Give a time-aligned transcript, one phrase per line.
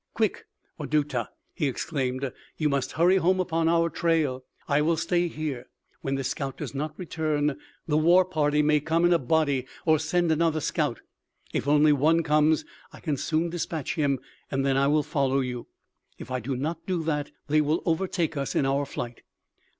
[0.15, 0.45] "'Quick,
[0.79, 4.43] Wadutah!' he exclaimed; 'you must hurry home upon our trail.
[4.67, 5.67] I will stay here.
[6.01, 7.55] When this scout does not return,
[7.87, 11.01] the war party may come in a body or send another scout.
[11.53, 14.19] If only one comes, I can soon dispatch him
[14.49, 15.67] and then I will follow you.
[16.17, 19.21] If I do not do that, they will overtake us in our flight.'